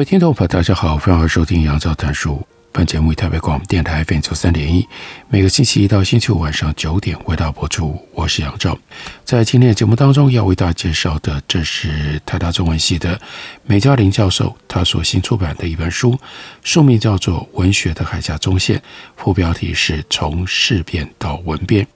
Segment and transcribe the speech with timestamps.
[0.00, 2.42] 位听众朋友，大家好，欢迎收听杨照谈书。
[2.72, 4.88] 本节目以台北广播电台 FM 九三点一，
[5.28, 8.02] 每个星期一到星期五晚上九点为大家播出。
[8.14, 8.78] 我是杨照，
[9.26, 13.20] 在今天的节目当中要为大家介绍的，这是台大中文系的
[13.66, 16.18] 梅嘉玲教授他所新出版的一本书，
[16.64, 18.78] 书名叫做《文学的海峡中线》，
[19.18, 21.86] 副标题是从事变到文变。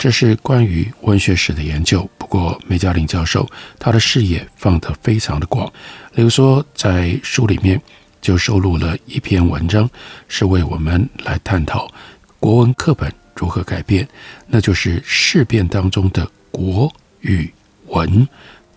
[0.00, 2.08] 这是关于文学史的研究。
[2.16, 3.46] 不过梅嘉玲教授
[3.78, 5.70] 他的视野放得非常的广，
[6.14, 7.80] 例如说在书里面。
[8.22, 9.88] 就收录了一篇文章，
[10.28, 11.90] 是为我们来探讨
[12.38, 14.06] 国文课本如何改变，
[14.46, 17.50] 那就是事变当中的国与
[17.86, 18.28] 文。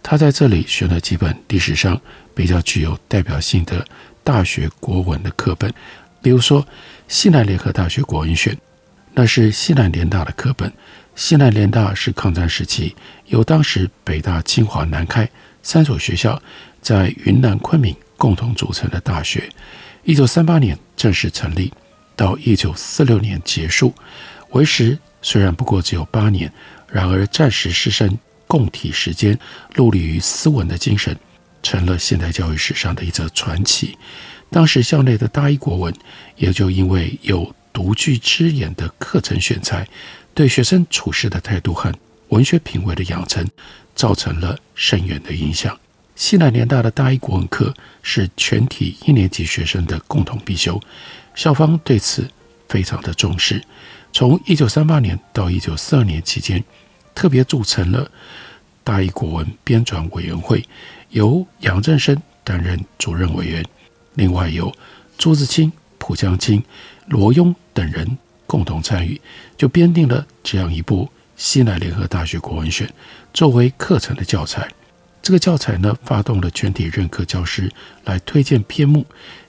[0.01, 1.99] 他在这里选了几本历史上
[2.33, 3.85] 比较具有代表性的
[4.23, 5.73] 大学国文的课本，
[6.21, 6.63] 比如说
[7.09, 8.55] 《西南联合大学国文选》，
[9.13, 10.71] 那是西南联大的课本。
[11.15, 12.95] 西南联大是抗战时期
[13.27, 15.29] 由当时北大、清华、南开
[15.61, 16.41] 三所学校
[16.81, 17.95] 在云南昆明。
[18.15, 19.49] 共同组成的大学，
[20.05, 21.73] 一九三八年正式成立，
[22.15, 23.93] 到一九四六年结束，
[24.51, 26.49] 为时虽然不过只有八年，
[26.87, 29.37] 然而战时师生共体时间，
[29.73, 31.17] 戮力于斯文的精神，
[31.61, 33.97] 成了现代教育史上的一则传奇。
[34.49, 35.93] 当时校内的大一国文，
[36.37, 39.85] 也就因为有独具之眼的课程选材，
[40.33, 41.93] 对学生处事的态度和
[42.29, 43.47] 文学品味的养成，
[43.95, 45.77] 造成了深远的影响。
[46.15, 50.79] 西南联大的大一国文课是全体一年级学生的共同必修，
[51.35, 52.29] 校方对此
[52.67, 53.61] 非常的重视。
[54.11, 56.63] 从一九三八年到一九四二年期间，
[57.15, 58.09] 特别组成了
[58.83, 60.63] 大一国文编纂委员会，
[61.09, 63.65] 由杨振声担任主任委员，
[64.13, 64.71] 另外由
[65.17, 66.63] 朱自清、蒲江清、
[67.07, 68.17] 罗庸等人
[68.53, 69.19] 共同参与，
[69.57, 71.05] 就编定了这样一部
[71.35, 72.87] 《西南联合大学国文选》，
[73.33, 74.69] 作为课程的教材。
[75.23, 77.67] 这个教材呢，发动了全体任课教师
[78.03, 79.07] 来推荐篇目，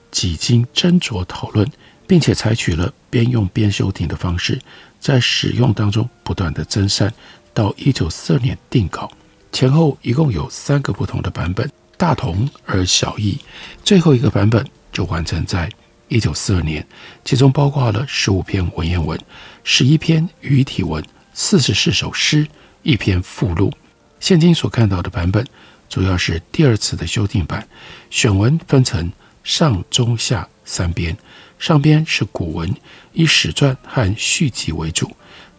[0.09, 1.69] 几经斟酌讨论，
[2.07, 4.59] 并且采取了边用边修订的方式，
[4.99, 7.13] 在使用当中不断的增删。
[7.53, 9.11] 到一九四二年定稿，
[9.51, 13.37] 前后一共有三个不同的版本，大同而小异。
[13.83, 15.69] 最后一个版本就完成在
[16.07, 16.85] 一九四二年，
[17.23, 19.19] 其中包括了十五篇文言文、
[19.63, 22.47] 十一篇语体文、四十四首诗、
[22.83, 23.73] 一篇附录。
[24.19, 25.45] 现今所看到的版本，
[25.89, 27.67] 主要是第二次的修订版。
[28.09, 29.11] 选文分成
[29.43, 31.17] 上、中、下三编，
[31.59, 32.73] 上编是古文，
[33.13, 35.07] 以史传和续集为主；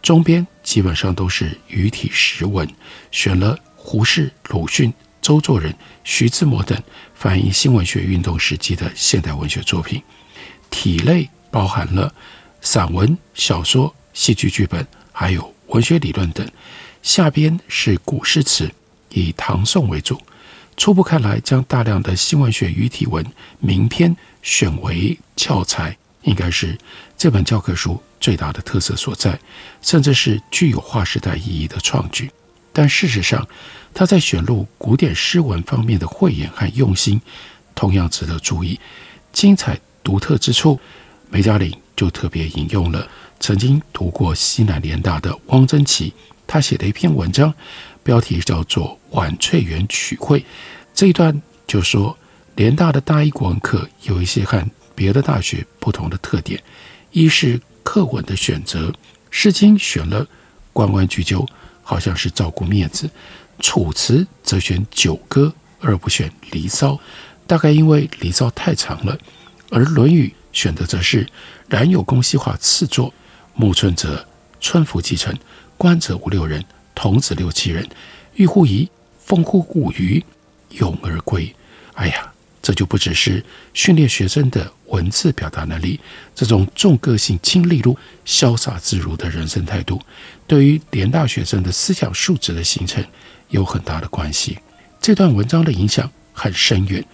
[0.00, 2.68] 中编基本上都是语体实文，
[3.10, 5.74] 选了胡适、鲁迅、周作人、
[6.04, 6.80] 徐志摩等
[7.14, 10.00] 反映新文学运动时期的现代文学作品。
[10.70, 12.12] 体类包含了
[12.60, 16.46] 散文、小说、戏剧剧本，还有文学理论等。
[17.02, 18.70] 下边是古诗词，
[19.10, 20.20] 以唐宋为主。
[20.76, 23.24] 初步看来，将大量的新文学语体文
[23.60, 26.76] 名篇选为教材，应该是
[27.16, 29.38] 这本教科书最大的特色所在，
[29.80, 32.30] 甚至是具有划时代意义的创举。
[32.72, 33.48] 但事实上，
[33.94, 37.18] 他在选入古典诗文方面的慧眼和用心，
[37.74, 38.78] 同样值得注意。
[39.32, 40.78] 精彩独特之处，
[41.30, 43.08] 梅嘉玲就特别引用了
[43.40, 46.12] 曾经读过西南联大的汪曾祺。
[46.46, 47.52] 他写的一篇文章，
[48.04, 50.38] 标题叫做《晚翠园曲会》。
[50.94, 52.16] 这一段就说，
[52.54, 54.64] 联大的大一国文课有一些和
[54.94, 56.62] 别的大学不同的特点：
[57.10, 58.90] 一是课文的选择，
[59.28, 60.24] 《诗经》选了
[60.72, 61.44] “关关雎鸠”，
[61.82, 63.08] 好像是照顾面子；
[63.58, 65.46] 《楚辞》则选《九歌》，
[65.80, 66.92] 而不选《离骚》，
[67.44, 69.18] 大概因为《离骚》太长了；
[69.70, 71.26] 而《论语》选的则是
[71.68, 73.12] “冉有公西化次作，
[73.54, 74.26] 暮春则
[74.60, 75.36] 春服既成。”
[75.78, 76.64] 观者五六人，
[76.94, 77.86] 童子六七人，
[78.36, 78.88] 欲乎沂，
[79.22, 80.24] 风乎舞雩，
[80.70, 81.54] 咏而归。
[81.92, 82.32] 哎呀，
[82.62, 86.00] 这就不只是训练学生的文字表达能力，
[86.34, 90.00] 这种重个性、轻利禄、潇洒自如的人生态度，
[90.46, 93.04] 对于联大学生的思想素质的形成
[93.50, 94.58] 有很大的关系。
[94.98, 97.04] 这段文章的影响很深远，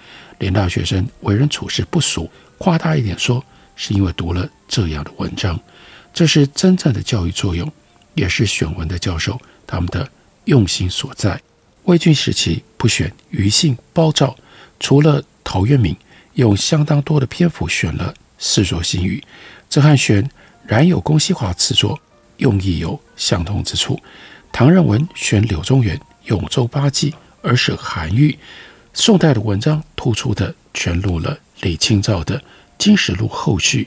[0.42, 2.28] 连大学生为人处事不俗，
[2.58, 3.42] 夸大一点说，
[3.76, 5.58] 是因为读了这样的文章，
[6.12, 7.70] 这是真正的教育作用。
[8.14, 10.06] 也是选文的教授他们的
[10.44, 11.40] 用心所在。
[11.84, 14.36] 魏晋时期不选庾信、鲍照，
[14.80, 15.96] 除了陶渊明
[16.34, 19.22] 用相当多的篇幅选了《世说新语》，
[19.70, 20.28] 这和选
[20.66, 21.98] 冉有公西华词作
[22.38, 23.98] 用意有相同之处。
[24.52, 27.10] 唐人文选柳宗元《永州八记》，
[27.42, 28.36] 而舍韩愈。
[28.94, 32.38] 宋代的文章突出的全录了李清照的
[32.76, 33.84] 《金石录后序》，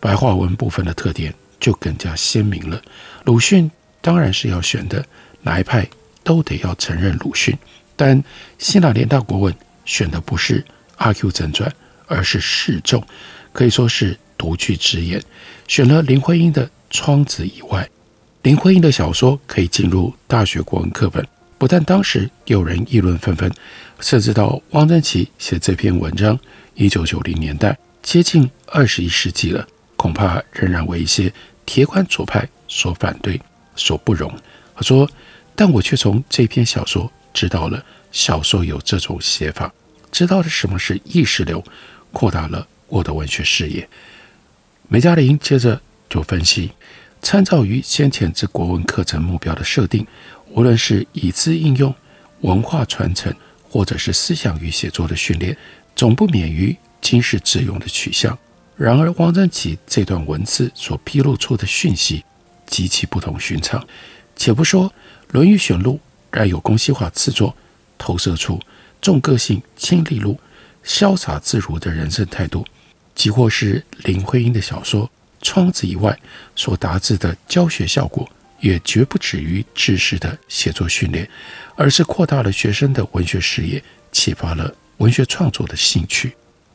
[0.00, 2.80] 白话文部分的特点就更加鲜明了。
[3.24, 3.70] 鲁迅
[4.00, 5.04] 当然是要选的，
[5.42, 5.88] 哪一派
[6.24, 7.56] 都得要承认鲁迅。
[7.94, 8.22] 但
[8.58, 10.60] 希腊联大国文选的不是
[10.96, 11.70] 《阿 Q 正传》，
[12.06, 13.04] 而是示众，
[13.52, 15.22] 可以说是独具之言。
[15.68, 17.84] 选了林徽因的《窗子以外》，
[18.42, 21.24] 林徽因的小说可以进入大学国文课本。
[21.58, 23.52] 不但当时有人议论纷纷，
[23.98, 26.38] 甚至到汪曾祺写这篇文章，
[26.74, 29.66] 一九九零年代接近二十一世纪了，
[29.96, 31.32] 恐怕仍然为一些
[31.66, 33.40] 铁杆左派所反对、
[33.74, 34.32] 所不容。
[34.76, 35.10] 他说
[35.56, 39.72] ：“但我却从这篇小说知道了小说有这种写法，
[40.12, 41.62] 知道了什么是意识流，
[42.12, 43.88] 扩大了我的文学视野。”
[44.86, 46.70] 梅嘉玲接着就分析，
[47.20, 50.06] 参照于先前之国文课程目标的设定。
[50.58, 51.94] 无论是以资应用、
[52.40, 53.32] 文化传承，
[53.62, 55.56] 或者是思想与写作的训练，
[55.94, 58.36] 总不免于经世致用的取向。
[58.74, 62.24] 然而，汪曾祺这段文字所披露出的讯息
[62.66, 63.86] 极其不同寻常。
[64.34, 64.90] 且不说
[65.30, 66.00] 《论语选录》
[66.36, 67.54] 冉有公西华词作，
[67.96, 68.60] 投射出
[69.00, 70.36] 重个性、轻利禄、
[70.84, 72.64] 潇洒自如的人生态度；
[73.14, 75.06] 即或是林徽因的小说
[75.40, 76.10] 《窗子以外》
[76.56, 78.28] 所达至的教学效果。
[78.60, 81.28] 也绝不止于知识的写作训练，
[81.76, 83.82] 而是扩大了学生的文学视野，
[84.12, 86.34] 启发了文学创作的兴趣。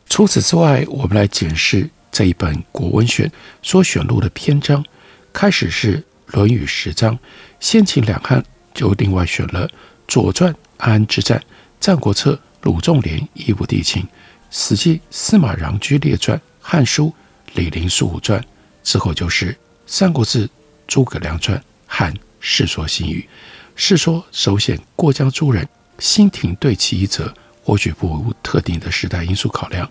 [0.10, 3.32] 除此之外，我们来检视这一本国文选
[3.62, 4.84] 所选录的篇章。
[5.32, 5.98] 开始是
[6.28, 7.18] 《论语》十章，
[7.60, 8.44] 先秦两汉
[8.74, 9.68] 就另外选了
[10.08, 11.40] 《左传》安安之战，
[11.80, 14.04] 《战国策》鲁仲连一无帝秦，
[14.52, 17.08] 《史记》司马穰苴列传，《汉书》
[17.56, 18.44] 李陵宿武传。
[18.84, 19.54] 之后就是
[19.88, 20.46] 《三国志》
[20.86, 21.60] 诸葛亮传。
[21.96, 23.20] 和《世说新语》，
[23.76, 25.70] 《世说》首显过江诸人
[26.00, 27.32] 心停对其一则，
[27.64, 29.88] 或许不无特定的时代因素考量，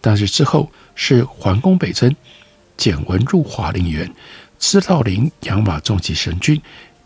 [0.00, 2.16] 但是之后是桓公北征，
[2.78, 4.10] 简文入华陵园，
[4.58, 6.58] 知道陵养马重骑神君，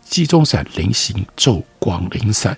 [0.09, 2.57] 冀中散临行奏广陵散，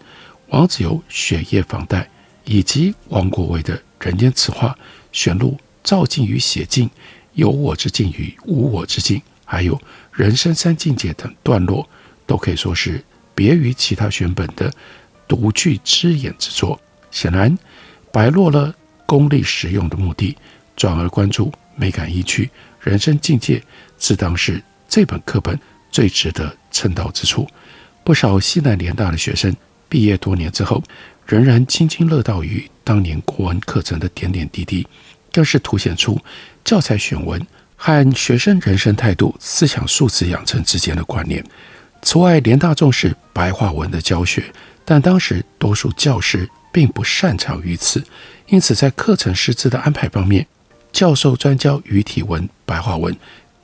[0.50, 2.08] 王子猷雪夜访戴，
[2.46, 4.78] 以及王国维的人间词话
[5.12, 6.88] 选录造境与写境，
[7.34, 9.20] 有我之境与无我之境，
[9.50, 9.82] 还有。
[10.14, 11.88] 人生三境界等段落，
[12.28, 13.04] 都可以说是
[13.34, 14.72] 别于其他选本的
[15.28, 16.80] 独具之眼之作。
[17.10, 17.58] 显然，
[18.12, 18.76] 摆落了
[19.08, 20.38] 功利实用的目的，
[20.76, 22.50] 转而关注美感意趣、
[22.80, 23.64] 人生境界，
[23.98, 25.58] 自当是这本课本
[25.90, 27.48] 最值得称道之处。
[28.04, 29.56] 不少西南联大的学生
[29.88, 30.84] 毕业多年之后，
[31.26, 34.86] 仍然津津乐道于当年国文课程的点点滴滴，
[35.32, 36.20] 更是凸显出
[36.64, 37.42] 教材选文。
[37.82, 41.42] 和学生人生态度、思想素质养成之间的关联。
[42.02, 44.44] 此外，联大重视白话文的教学，
[44.84, 48.04] 但当时多数教师并不擅长于此，
[48.48, 50.46] 因此在课程师资的安排方面，
[50.92, 53.16] 教授专教语体文、白话文，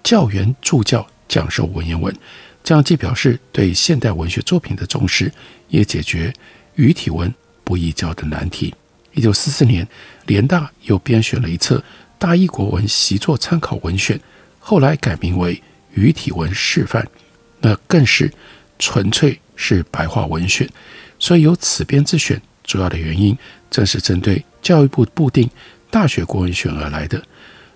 [0.02, 2.16] 教员助教讲授文言文。
[2.64, 5.30] 这样既表示对现代文学作品的重视，
[5.68, 6.34] 也解决
[6.76, 7.32] 语体文
[7.66, 8.74] 不易教的难题。
[9.14, 9.86] 一九四四年，
[10.26, 11.84] 联大又编选了一册。
[12.18, 14.20] 大一国文习作参考文选，
[14.60, 15.62] 后来改名为
[15.94, 17.08] 语体文示范，
[17.62, 18.32] 那更是
[18.80, 20.68] 纯粹是白话文选。
[21.20, 23.38] 所以有此编之选，主要的原因
[23.70, 25.50] 正是针对教育部布定
[25.90, 27.22] 大学国文选而来的。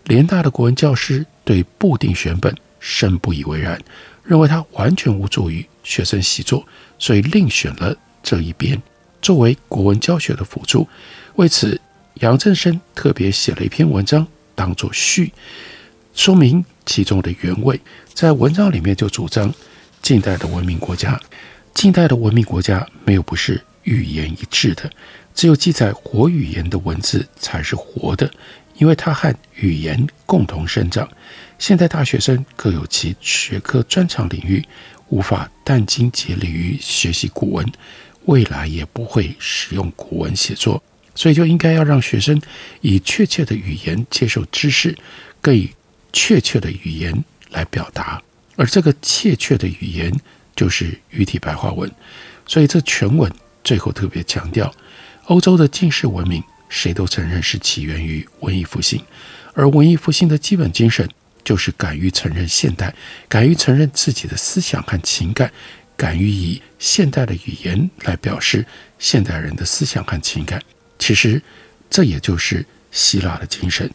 [0.06, 3.80] 联大的国文教师对布定选本深不以为然，
[4.24, 6.66] 认为它完全无助于学生习作，
[6.98, 8.82] 所以另选了这一编
[9.22, 10.88] 作为国文教学的辅助。
[11.36, 11.80] 为此，
[12.20, 15.32] 杨振声特别写了一篇文章当作序，
[16.14, 17.80] 说明其中的原委。
[18.14, 19.54] 在文章里面就主张，
[20.02, 21.20] 近代的文明国家，
[21.74, 24.90] 近代的文明国家没有不是语言一致的，
[25.34, 28.30] 只有记载活语言的文字才是活的，
[28.76, 31.08] 因为它和语言共同生长。
[31.58, 34.62] 现代大学生各有其学科专长领域，
[35.08, 37.66] 无法殚精竭虑于学习古文，
[38.26, 40.84] 未来也不会使用古文写作。
[41.16, 42.42] 所以就应该要让学生
[42.82, 44.98] 以确切的语言接受知识，
[45.42, 45.70] 更以
[46.14, 48.22] 确切的语言来表达，
[48.56, 50.12] 而这个确切的语言
[50.56, 51.92] 就是语体白话文。
[52.48, 53.32] 所以这全文
[53.64, 54.74] 最后特别强调，
[55.26, 59.00] 欧洲的近世文明，谁都承认是起源于文艺复兴，
[59.54, 61.08] 而文艺复兴的基本精神
[61.44, 62.94] 就是敢于承认现代，
[63.28, 65.52] 敢于承认自己的思想和情感，
[65.96, 68.66] 敢于以现代的语言来表示
[68.98, 70.60] 现代人的思想和情感。
[71.00, 71.42] 其实，
[71.90, 73.90] 这也就是希腊的精神，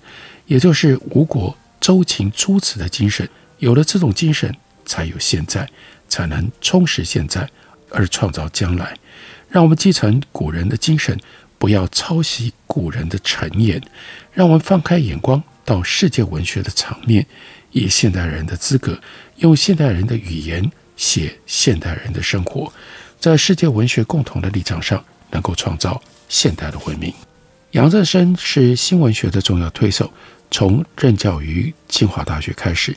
[0.46, 3.28] 也就是吴国周秦诸子的精神。
[3.58, 4.52] 有了这种精神，
[4.84, 5.68] 才有现在，
[6.08, 7.49] 才能充实现在，
[7.90, 8.96] 而创造将来。
[9.49, 11.16] 让我们继承古人的精神，
[11.58, 13.80] 不要抄袭古人的陈言。
[14.32, 17.25] 让我们放开眼光，到世界文学的场面，
[17.70, 19.00] 以现代人的资格，
[19.37, 22.73] 用现代人的语言写现代人的生活，
[23.20, 27.12] 在世界文学共同的立场上，能够创造现代的文明。
[27.73, 30.12] 杨振声是新文学的重要推手，
[30.50, 32.97] 从任教于清华大学开始，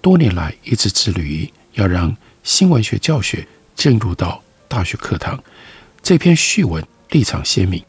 [0.00, 5.42] 多年来一直致力于要让新文学教学进入到大学课堂。
[6.02, 7.82] 这篇序文立场鲜明，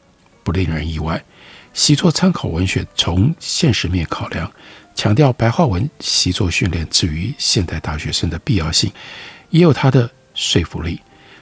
[0.44, 1.22] 不令人意外。
[1.74, 4.52] 习作参考文学从现实面考量，
[4.96, 8.92] 强调白话文习作训练之于现代大学生的必要性，
[9.50, 11.00] 也有它的说服力。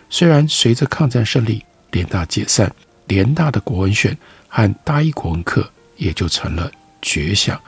[0.09, 2.73] 虽然随着抗战胜利，联大解散，
[3.07, 6.71] 联大的国文选和大一国文课也就成了
[7.01, 7.59] 绝响。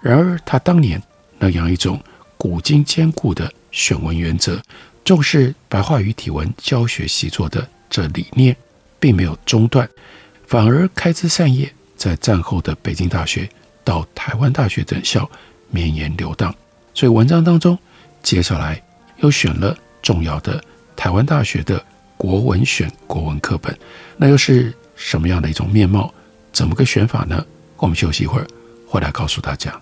[0.00, 1.02] 然而，他当年
[1.38, 2.02] 那样一种
[2.36, 4.60] 古今兼顾的选文原则，
[5.04, 7.66] 重视白话语体文教学习作的。
[7.90, 8.56] 这理念
[9.00, 9.88] 并没有中断，
[10.46, 13.50] 反而开枝散叶，在战后的北京大学
[13.82, 15.28] 到台湾大学等校
[15.70, 16.54] 绵延流荡。
[16.94, 17.76] 所以文章当中，
[18.22, 18.80] 接下来
[19.18, 20.62] 又选了重要的
[20.94, 21.84] 台湾大学的
[22.16, 23.76] 国文选国文课本，
[24.16, 26.12] 那又是什么样的一种面貌？
[26.52, 27.42] 怎么个选法呢？
[27.78, 28.46] 我们休息一会儿，
[28.86, 29.80] 回来告诉大家。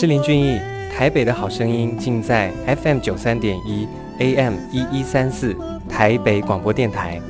[0.00, 0.58] 是林俊逸，
[0.96, 2.50] 台北的好声音尽在
[2.82, 3.86] FM 九三点一
[4.18, 5.54] AM 一一三四
[5.90, 7.20] 台北广播电台。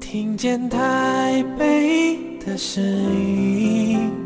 [0.00, 4.25] 听见台北的声音。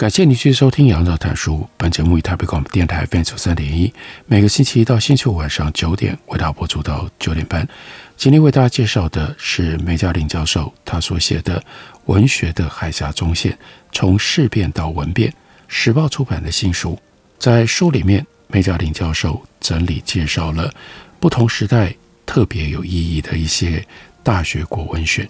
[0.00, 1.68] 感谢你继续收听杨照谈书。
[1.76, 3.92] 本节目以台北广播电台 FM 九三点一，
[4.24, 7.68] 每个星期一到星期五晚上九点为大家播出到九点半。
[8.16, 11.60] 今天为大家介绍的是梅嘉玲教授他所写的
[12.06, 13.58] 《文学的海峡中线：
[13.92, 15.30] 从事变到文变》，
[15.68, 16.98] 时报出版的新书。
[17.38, 20.72] 在书里面，梅嘉玲教授整理介绍了
[21.18, 23.86] 不同时代特别有意义的一些
[24.22, 25.28] 大学国文选，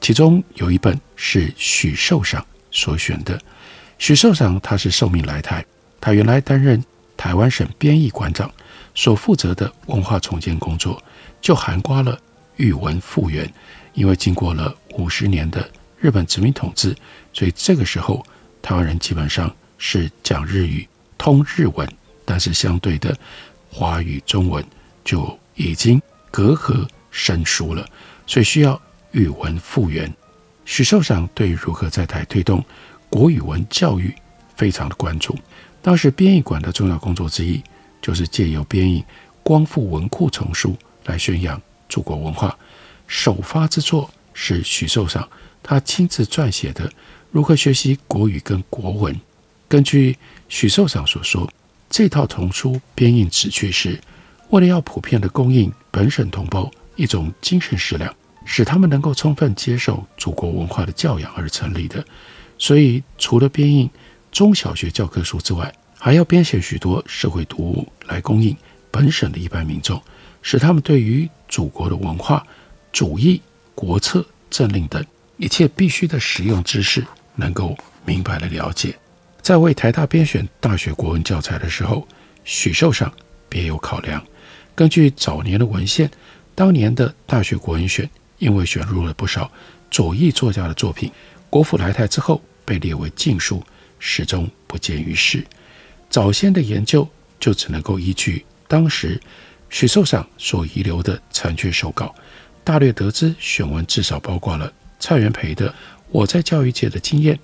[0.00, 3.38] 其中有一本是许寿裳所选的。
[3.98, 5.64] 许寿裳他是受命来台，
[6.00, 6.82] 他原来担任
[7.16, 8.50] 台湾省编译馆长，
[8.94, 11.02] 所负责的文化重建工作
[11.40, 12.18] 就涵盖了
[12.56, 13.50] 语文复原。
[13.94, 15.66] 因为经过了五十年的
[15.98, 16.94] 日本殖民统治，
[17.32, 18.22] 所以这个时候
[18.60, 20.86] 台湾人基本上是讲日语、
[21.16, 21.88] 通日文，
[22.26, 23.16] 但是相对的
[23.70, 24.62] 华语、中文
[25.02, 25.98] 就已经
[26.30, 27.86] 隔阂生疏了，
[28.26, 28.78] 所以需要
[29.12, 30.12] 语文复原。
[30.66, 32.62] 许寿裳对如何在台推动
[33.16, 34.14] 国语文教育
[34.56, 35.34] 非常的关注。
[35.80, 37.62] 当时编译馆的重要工作之一，
[38.02, 39.02] 就是借由编译
[39.42, 41.58] 光复文库丛书来宣扬
[41.88, 42.54] 祖国文化。
[43.06, 45.26] 首发之作是许寿裳
[45.62, 46.86] 他亲自撰写的
[47.30, 49.14] 《如何学习国语跟国文》。
[49.66, 50.18] 根据
[50.50, 51.50] 许寿裳所说，
[51.88, 53.98] 这套丛书编印旨趣是
[54.50, 62.04] 为了要普遍的供应本省同胞一种精神食粮，使他们能够充分接受祖国文化的教养而成立的。
[62.58, 63.88] 所以，除了编印
[64.32, 68.56] 中小学教科书之外，还要编写许多社会读物来供应
[68.90, 70.00] 本省的一般民众，
[70.42, 72.46] 使他们对于祖国的文化、
[72.92, 73.40] 主义、
[73.74, 75.04] 国策、政令等
[75.36, 78.96] 一切必须的实用知识能够明白的了解。
[79.42, 82.06] 在为台大编选大学国文教材的时候，
[82.44, 83.10] 许寿裳
[83.48, 84.24] 别有考量。
[84.74, 86.10] 根据早年的文献，
[86.54, 88.08] 当年的大学国文选
[88.38, 89.50] 因为选入了不少
[89.90, 91.10] 左翼作家的作品，
[91.56, 93.64] 国府来台之后被列为禁书，
[93.98, 95.42] 始终不见于世。
[96.10, 97.08] 早先的研究
[97.40, 99.18] 就只能够依据当时
[99.70, 102.14] 许寿裳所遗留的残缺手稿，
[102.62, 104.70] 大略得知选文至少包括了
[105.00, 105.70] 蔡元培的
[106.10, 107.34] 《我在教育界的经验》、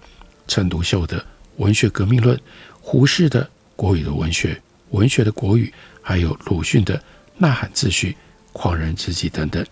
[0.46, 1.18] 陈独秀的
[1.56, 2.36] 《文学革命论》、
[2.82, 3.42] 胡适的
[3.76, 4.52] 《国语的文学》、
[4.90, 6.98] 文学的国语，还有鲁迅的
[7.38, 8.10] 《呐喊自序》、
[8.52, 9.64] 《狂人日记》等等。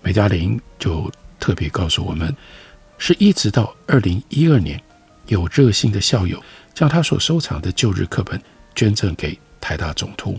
[0.00, 2.32] 梅嘉玲就特别告诉我们，
[2.98, 4.80] 是一直到二零一二年，
[5.26, 6.42] 有热心的校友。
[6.74, 8.42] 将他所收藏的旧日课本
[8.74, 10.36] 捐赠给台大总图，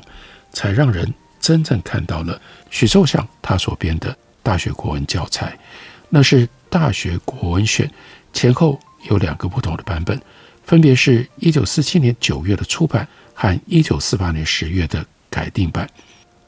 [0.51, 1.09] 才让人
[1.39, 2.38] 真正看到了
[2.69, 5.57] 许寿裳他所编的大学国文教材。
[6.09, 7.89] 那是大学国文选，
[8.33, 8.77] 前后
[9.09, 10.21] 有两个不同的版本，
[10.65, 15.89] 分别是一九四七年九月的初版和一九四八年十月的改订版。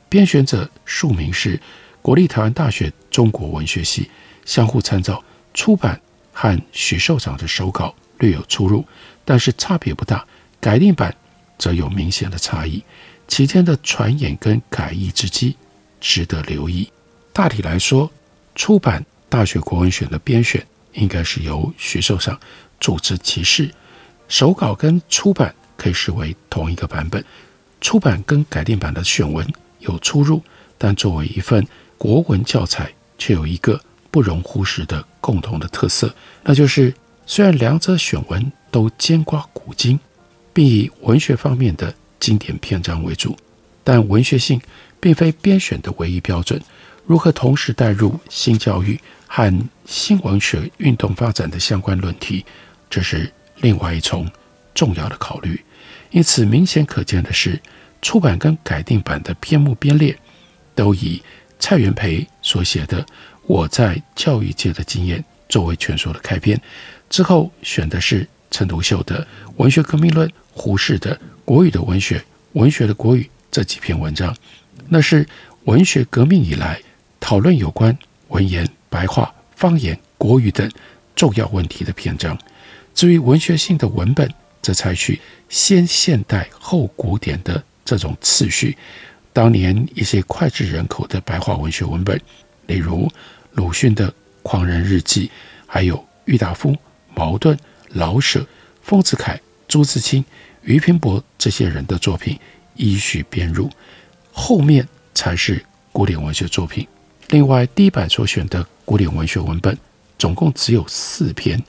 [0.09, 1.57] 编选者署名是
[2.01, 4.11] 国立台湾大学中国文学系，
[4.43, 5.23] 相互参照，
[5.57, 5.99] 初版
[6.31, 8.85] 和许寿裳的手稿略有出入。
[9.25, 10.25] 但是差别不大，
[10.61, 11.13] 改订版
[11.57, 12.81] 则有明显的差异，
[13.27, 15.57] 其间的传言跟改译之机
[15.99, 16.89] 值得留意。
[17.33, 18.09] 大体来说，
[18.55, 22.37] 初版大学国文选的编选应该是由许寿裳
[22.79, 23.69] 主持其事，
[24.29, 27.21] 手稿跟初版可以视为同一个版本。
[27.81, 29.45] 初版跟改订版的选文
[29.79, 30.41] 有出入，
[30.77, 33.81] 但作为一份国文教材，却有一个
[34.17, 36.91] 不容忽视的共同的特色，那就是
[37.27, 39.99] 虽然两者选文，都兼括古今，
[40.51, 43.37] 并以文学方面的经典篇章为主，
[43.83, 44.59] 但文学性
[44.99, 46.59] 并非编选的唯一标准。
[47.05, 49.53] 如何同时带入新教育和
[49.85, 52.43] 新文学运动发展的相关论题，
[52.89, 54.27] 这是另外一重
[54.73, 55.63] 重要的考虑。
[56.09, 57.61] 因此，明显可见的是，
[58.01, 60.17] 初版跟改订版的篇目编列
[60.73, 61.21] 都以
[61.59, 63.03] 蔡元培所写的
[63.47, 66.61] 《我在教育界的经验》作为全书的开篇，
[67.09, 68.27] 之后选的是。
[68.49, 72.17] 陈独秀的《文学革命论》，胡适的《国语的文学》，
[72.53, 74.33] 文学的国语这几篇文章，
[74.87, 75.27] 那是
[75.65, 76.81] 文学革命以来
[77.19, 77.95] 讨论有关
[78.29, 80.71] 文言、白话、方言、国语等
[81.13, 82.39] 重要问题的篇章。
[82.95, 88.77] 至于文学性的文本，则采取先现代后古典的这种次序。
[89.33, 92.17] 当年一些脍炙人口的白话文学文本，
[92.67, 93.11] 例如
[93.57, 94.07] 鲁迅的
[94.43, 95.27] 《狂人日记》，
[95.65, 96.75] 还有郁达夫、
[97.15, 97.57] 茅盾。
[97.91, 98.45] 老舍、
[98.81, 100.23] 丰子恺、朱自清、
[100.61, 102.37] 俞平伯这些人的作品
[102.75, 103.69] 依序编入，
[104.31, 106.85] 后面才是古典文学作品。
[107.29, 109.75] 另外，第一版所选的古典文学文本
[110.19, 111.59] 总共只有四篇，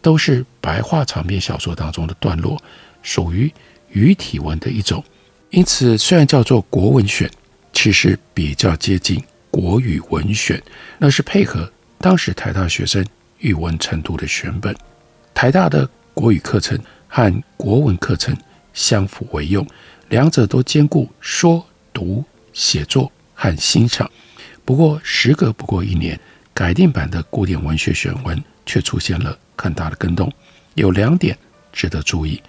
[0.00, 2.60] 都是白话长篇小说当中的段落，
[3.02, 3.52] 属于
[3.90, 5.04] 语体文的一种。
[5.50, 7.30] 因此，虽然叫做国文选，
[7.74, 10.62] 其实比较接近国语文选，
[10.98, 13.04] 那是配合当时台大学生
[13.38, 14.74] 语文程度的选本。
[15.34, 18.36] 台大的国语课程和国文课程
[18.72, 19.66] 相辅为用，
[20.08, 24.10] 两者都兼顾说读写作和欣赏。
[24.64, 26.18] 不过，时隔不过一年，
[26.52, 30.30] 改定版的古典文学选文却出现了很大的更动，
[30.74, 31.36] 有两点
[31.72, 32.42] 值得注意。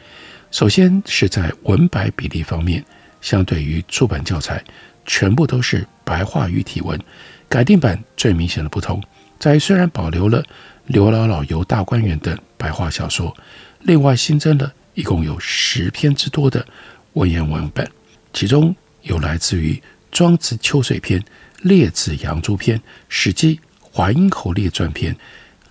[0.52, 2.84] 首先是在文白比例方面，
[3.22, 4.64] 相对于出版教材
[5.10, 6.98] 全部都是白话语体文，
[7.50, 9.02] 改定版最明显的不同
[9.40, 10.44] 在虽然保留了。
[10.86, 13.32] 刘姥姥游大观园等白话小说，
[13.82, 16.66] 另外新增了一共有十篇之多的
[17.14, 17.88] 文言文本，
[18.34, 19.74] 其中有来自于
[20.12, 21.20] 《庄子·秋水篇》
[21.62, 22.76] 《列子·杨朱篇》
[23.08, 23.56] 《史记·
[23.96, 25.14] 淮阴侯列传篇》《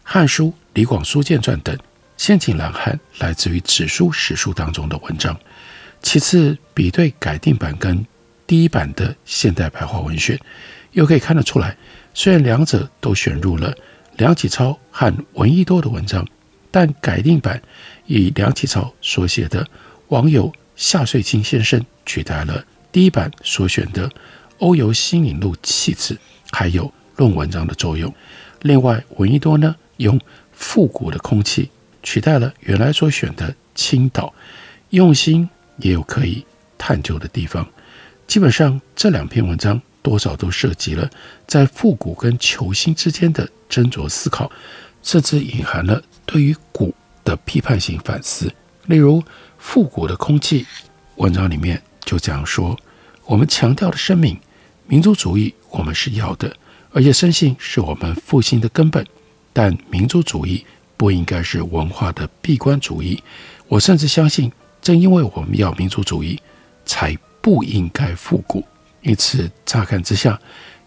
[0.05, 1.77] 汉书·李广书剑传》等
[2.17, 5.37] 先秦汉汉来自于纸书史书当中的文章。
[6.01, 8.07] 其次，比对改定版跟
[8.49, 10.37] 第一版的现代白话文选，
[10.93, 11.77] 又可以看得出来，
[12.15, 13.73] 虽然两者都选入了。
[14.17, 16.27] 梁启超和闻一多的文章，
[16.73, 17.63] 但改订版
[18.07, 19.63] 以梁启超所写的
[20.09, 24.09] 《网友夏遂清先生》取代了第一版所选的
[24.59, 26.15] 《欧游新引录气质》，
[26.51, 28.13] 还有论文章的作用。
[28.63, 31.71] 另外，闻一多呢，用复古的空气
[32.03, 34.35] 取代了原来所选的青岛，
[34.91, 36.45] 用心也有可以
[36.77, 37.65] 探究的地方。
[38.29, 41.11] 基本上这两篇文章多少都涉及了
[41.49, 43.49] 在复古跟求新之间的。
[43.69, 44.51] 斟酌思考，
[45.03, 48.51] 甚至隐含了对于古的批判性反思。
[48.87, 49.23] 例如，
[49.59, 50.67] 复古的空气
[51.17, 52.75] 文章里面就这样说：
[53.27, 54.41] 我们强调的生命、
[54.87, 56.51] 民族主义，我们是要的，
[56.91, 59.07] 而且深信是我们复兴的根本。
[59.53, 60.65] 但民族主义
[60.97, 63.23] 不应该是文化的闭关主义。
[63.67, 66.41] 我甚至相信，正因为我们要民族主义，
[66.87, 67.15] 才
[67.49, 68.63] 不应该复古。
[69.01, 70.39] 因此，乍看之下，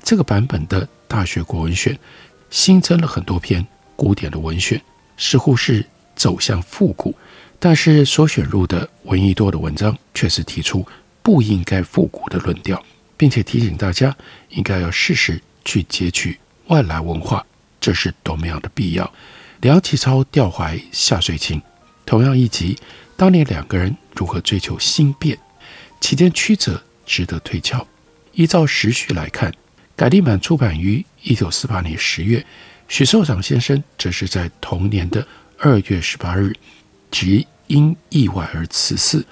[0.04, 1.98] 这个版本的大学国文选
[2.52, 4.80] 新增了很多篇古典的文选，
[5.18, 5.84] 似乎是
[6.16, 7.16] 走向复古。
[7.58, 10.86] 但是所选入的闻一多的文章，却是提出
[11.24, 12.80] 不应该复古的论调，
[13.18, 14.16] 并且提醒大家
[14.50, 17.44] 应该要适时去截取外来文化。
[17.80, 19.12] 这是多么样的必要！
[19.62, 21.60] 梁启超吊怀夏水清，
[22.06, 22.78] 同样一集，
[23.18, 25.36] 当年两个人如何追求新变，
[26.02, 27.88] 其间曲折值得推敲。
[28.34, 29.54] 依照时序来看，
[29.96, 32.46] 改订版出版于一九四八年十月，
[32.90, 35.26] 许寿裳先生则是在同年的
[35.58, 36.54] 二月十八日，
[37.10, 39.24] 即因意外而辞世。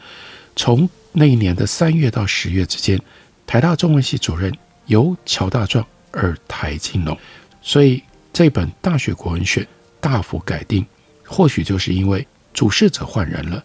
[0.56, 2.98] 从那一年的三月到十月之间，
[3.46, 4.56] 台大中文系主任
[4.86, 7.18] 由乔大壮而台金龙，
[7.62, 8.02] 所以。
[8.32, 9.68] 这本大学国文选
[10.00, 10.86] 大幅改订，
[11.26, 13.62] 或许就是因为主事者换人了，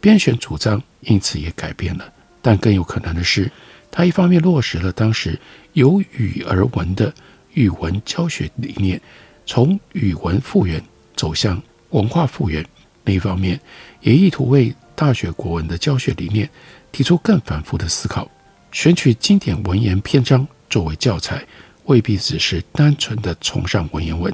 [0.00, 2.12] 编选主张因此也改变了。
[2.46, 3.50] 但更有可能的是，
[3.90, 5.36] 他一方面落实了当时
[5.72, 7.12] 由语而文的
[7.54, 9.00] 语文教学理念，
[9.44, 10.80] 从语文复原
[11.16, 12.62] 走向文化复原；
[13.04, 13.60] 另一方面，
[14.00, 16.48] 也意图为大学国文的教学理念
[16.92, 18.30] 提出更反复的思考，
[18.70, 21.44] 选取经典文言篇章作为教材。
[21.86, 24.32] 未必只是单纯的崇尚文言文，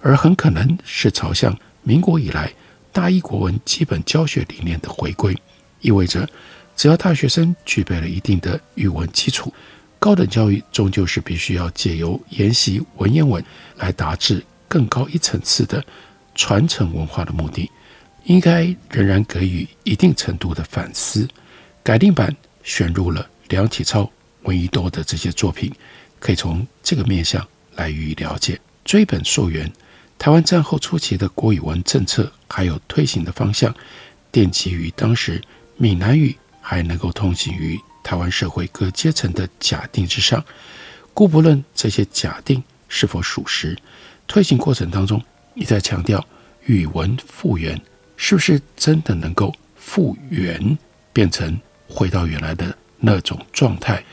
[0.00, 2.52] 而很可能是朝向民国以来
[2.92, 5.32] 大一国文基本教学理念的回归。
[5.80, 6.28] 意味着，
[6.76, 9.52] 只要大学生具备了一定的语文基础，
[9.98, 13.42] 高等教育终究是必须要借由研习文言文
[13.76, 15.82] 来达至更高一层次的
[16.34, 17.70] 传承文化的目的。
[18.24, 21.26] 应该仍然给予一定程度的反思。
[21.82, 22.34] 改定版
[22.64, 24.10] 选入了梁启超、
[24.42, 25.72] 闻一多的这些作品。
[26.18, 28.60] 可以从这个面向来予以了解。
[28.84, 29.70] 追本溯源，
[30.18, 33.72] 台湾战后初期的国语文政策还有推行的方向，
[34.32, 35.40] 奠基于当时
[35.76, 36.36] 闽南语
[36.68, 40.44] 还能够通行于台湾社会各阶层的假定之上。
[41.14, 43.78] 故不论这些假定是否属实，
[44.26, 45.22] 推行过程当中
[45.54, 46.26] 一再强调
[46.64, 47.80] 语文复原，
[48.16, 50.76] 是不是真的能够复原，
[51.12, 54.04] 变成回到原来的那种状态？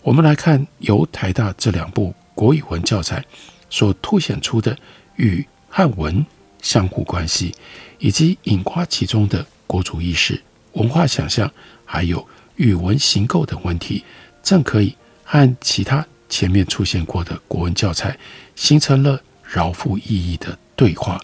[0.00, 3.22] 我们来看由台大这两部国语文教材
[3.68, 4.74] 所凸显出的
[5.16, 6.24] 语汉文
[6.62, 7.54] 相互关系，
[7.98, 10.42] 以及隐括其中的国族意识、
[10.78, 11.50] 文化想象，
[11.84, 14.04] 还有语文形构等问题，
[14.42, 18.18] 正可以和其他前面出现过的国文教材
[18.56, 21.20] 形成了饶富意义的对话，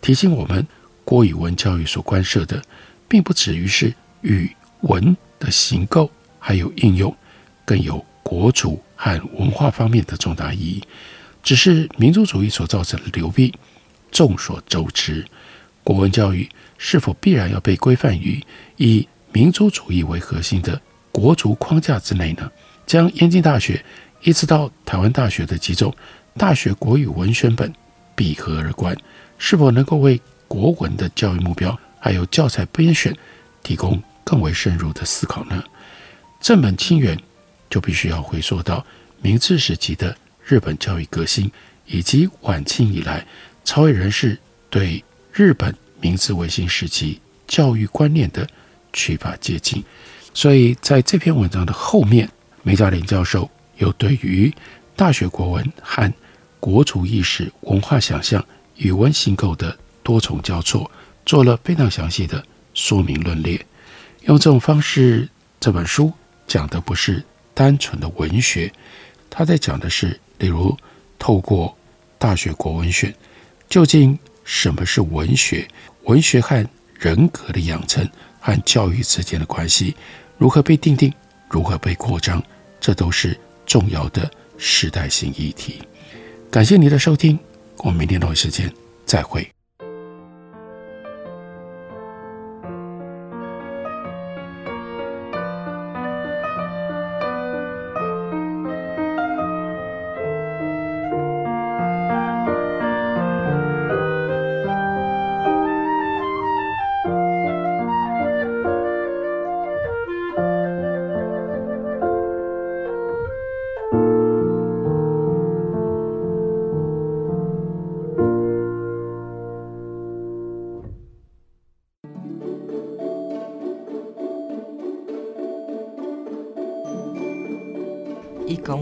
[0.00, 0.66] 提醒我们
[1.04, 2.62] 国语文教育所关涉的，
[3.08, 4.50] 并不止于是语
[4.82, 7.14] 文的形构，还有应用，
[7.64, 8.04] 更有。
[8.28, 10.82] 国族和文化方面的重大意义，
[11.44, 13.54] 只是民族主义所造成的流弊。
[14.10, 15.24] 众所周知，
[15.86, 18.44] 国文教育是否必然要被规范于
[18.76, 20.80] 以民族主义为核心的
[21.12, 22.50] 国族框架之内呢？
[22.84, 23.84] 将燕京大学
[24.22, 25.94] 一直到台湾大学的几种
[26.36, 27.72] 大学国语文选本
[28.16, 28.96] 闭合而观，
[29.38, 33.16] 是否能够为国文的教育目标还有教材编选
[33.62, 35.62] 提供更为深入的思考呢？
[36.40, 37.16] 正本清源。
[37.68, 38.86] 就必须要回溯到
[39.20, 41.50] 明治时期的日本教育革新，
[41.84, 43.26] 以及晚清以来
[43.64, 44.38] 朝野人士
[44.70, 45.04] 对
[45.36, 48.48] 日本明治维新时期教育观念的
[48.94, 49.84] 缺乏接近。
[50.32, 52.26] 所以在这篇文章的后面，
[52.62, 54.50] 梅嘉玲教授又对于
[54.96, 56.10] 大学国文和
[56.58, 58.42] 国族意识、文化想象、
[58.76, 60.90] 语文形构的多重交错，
[61.26, 63.60] 做了非常详细的说明论列。
[64.22, 65.28] 用这种方式，
[65.60, 66.10] 这本书
[66.46, 67.22] 讲的不是。
[67.52, 68.72] 单纯的文学，
[69.30, 70.76] 他在讲的是，例如
[71.18, 71.74] 透过
[72.18, 73.14] 大学国文选，
[73.68, 75.66] 究竟什么是文学？
[76.04, 78.08] 文学和人格的养成
[78.40, 79.94] 和教育之间的关系
[80.38, 81.12] 如何被定定？
[81.50, 82.40] 如何被扩张？
[82.80, 85.82] 这都是重要的时代性议题。
[86.48, 87.36] 感谢你的收听，
[87.78, 88.72] 我们明天同一时间
[89.04, 89.55] 再会。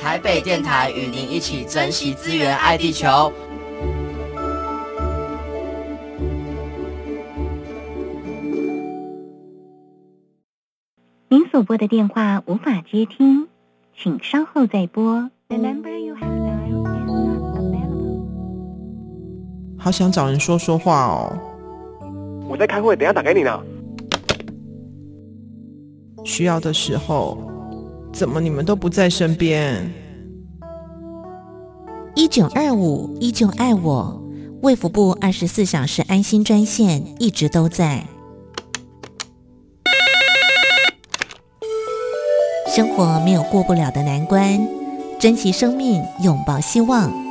[0.00, 3.30] 台北电台与您一起珍惜资源，爱地球。
[11.28, 13.46] 您所拨的电话无法接听，
[13.94, 15.30] 请稍后再拨。
[15.48, 18.22] The number you have dialed is not available.
[19.78, 21.38] 好想找人说说话哦。
[22.48, 23.60] 我在开会，等下打给你呢。
[26.24, 27.49] 需要的时候，
[28.12, 29.90] 怎么你们都不在身边？
[32.14, 34.22] 一九二五依旧爱我，
[34.62, 38.04] 卫福部二十四小时安心专线一直都在。
[42.68, 44.60] 生活没有过不了的难关，
[45.18, 47.29] 珍惜生命，拥抱希望。